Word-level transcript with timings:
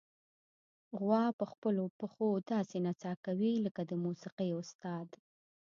غوا 1.01 1.25
په 1.39 1.45
خپلو 1.51 1.83
پښو 1.99 2.29
داسې 2.51 2.77
نڅا 2.85 3.13
کوي 3.25 3.51
لکه 3.65 3.81
د 3.89 3.91
موسیقۍ 4.03 4.49
استاد. 4.61 5.07